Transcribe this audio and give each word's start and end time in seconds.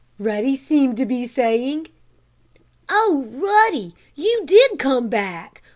Ruddy 0.17 0.55
seemed 0.55 0.97
to 0.97 1.05
be 1.05 1.27
saying. 1.27 1.89
"Oh, 2.89 3.23
Ruddy! 3.29 3.93
You 4.15 4.41
did 4.47 4.79
come 4.79 5.09
back! 5.09 5.61